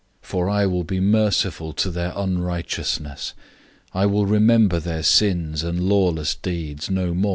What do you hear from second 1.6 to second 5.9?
to their unrighteousness. I will remember their sins and